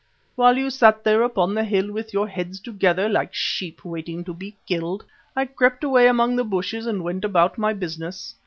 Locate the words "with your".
1.91-2.27